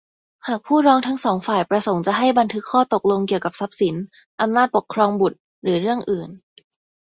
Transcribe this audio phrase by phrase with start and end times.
[0.47, 3.95] หากผู้ร้องทั้ง สอง ฝ่ายประสงค์จะให้บันทึกข้อตกลงเกี่ยวกับทรัพย์สิน
[4.41, 6.29] อำนาจปกครองบุตร หรือเรื่องอื่น